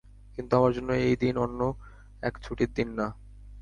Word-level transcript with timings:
কিন্তু 0.37 0.51
আমার 0.55 0.71
জন্য 0.73 0.89
এই 1.01 1.15
দিন 1.15 1.35
অন্য 1.37 1.59
এক 2.23 2.33
ছুটির 2.43 2.71
দিন 2.75 2.89
না। 2.93 3.07